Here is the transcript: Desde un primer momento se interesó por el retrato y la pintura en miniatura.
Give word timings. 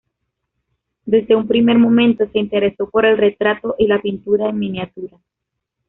Desde 1.05 1.35
un 1.35 1.47
primer 1.47 1.77
momento 1.77 2.25
se 2.31 2.39
interesó 2.39 2.89
por 2.89 3.05
el 3.05 3.19
retrato 3.19 3.75
y 3.77 3.85
la 3.85 4.01
pintura 4.01 4.49
en 4.49 4.57
miniatura. 4.57 5.19